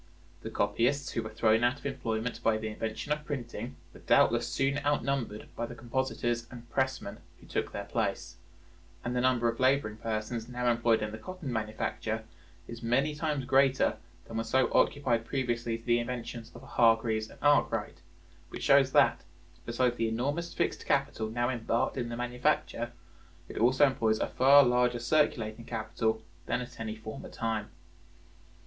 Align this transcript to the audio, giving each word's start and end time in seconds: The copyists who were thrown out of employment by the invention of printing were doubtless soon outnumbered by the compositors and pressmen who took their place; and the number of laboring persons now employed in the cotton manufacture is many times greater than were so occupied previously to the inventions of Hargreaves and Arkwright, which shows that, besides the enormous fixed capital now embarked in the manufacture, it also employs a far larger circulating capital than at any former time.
The 0.41 0.49
copyists 0.49 1.11
who 1.11 1.21
were 1.21 1.29
thrown 1.29 1.63
out 1.63 1.77
of 1.77 1.85
employment 1.85 2.41
by 2.41 2.57
the 2.57 2.69
invention 2.69 3.11
of 3.11 3.23
printing 3.23 3.75
were 3.93 3.99
doubtless 3.99 4.47
soon 4.47 4.79
outnumbered 4.79 5.49
by 5.55 5.67
the 5.67 5.75
compositors 5.75 6.47
and 6.49 6.67
pressmen 6.71 7.19
who 7.39 7.45
took 7.45 7.71
their 7.71 7.83
place; 7.83 8.37
and 9.05 9.15
the 9.15 9.21
number 9.21 9.47
of 9.47 9.59
laboring 9.59 9.97
persons 9.97 10.49
now 10.49 10.71
employed 10.71 11.03
in 11.03 11.11
the 11.11 11.19
cotton 11.19 11.53
manufacture 11.53 12.23
is 12.67 12.81
many 12.81 13.13
times 13.13 13.45
greater 13.45 13.97
than 14.25 14.37
were 14.37 14.43
so 14.43 14.73
occupied 14.73 15.23
previously 15.27 15.77
to 15.77 15.85
the 15.85 15.99
inventions 15.99 16.51
of 16.55 16.63
Hargreaves 16.63 17.29
and 17.29 17.37
Arkwright, 17.43 18.01
which 18.49 18.63
shows 18.63 18.93
that, 18.93 19.23
besides 19.67 19.97
the 19.97 20.09
enormous 20.09 20.51
fixed 20.51 20.83
capital 20.87 21.29
now 21.29 21.47
embarked 21.51 21.95
in 21.95 22.09
the 22.09 22.17
manufacture, 22.17 22.91
it 23.47 23.59
also 23.59 23.85
employs 23.85 24.17
a 24.19 24.25
far 24.29 24.63
larger 24.63 24.97
circulating 24.97 25.63
capital 25.65 26.23
than 26.47 26.59
at 26.59 26.79
any 26.79 26.95
former 26.95 27.29
time. 27.29 27.69